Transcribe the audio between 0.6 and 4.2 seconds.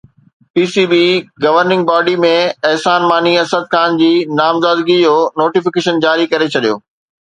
سي B governing body ۾ Ehsan Mani Asad Khan جي